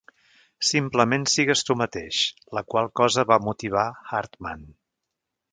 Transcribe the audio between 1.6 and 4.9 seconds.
tu mateix, la qual cosa va motivar Hartman.